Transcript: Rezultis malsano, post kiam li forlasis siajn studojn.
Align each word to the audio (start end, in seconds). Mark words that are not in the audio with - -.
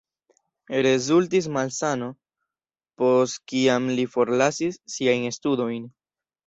Rezultis 0.85 1.49
malsano, 1.59 2.09
post 3.03 3.41
kiam 3.53 3.95
li 4.01 4.11
forlasis 4.17 4.85
siajn 4.97 5.33
studojn. 5.41 5.91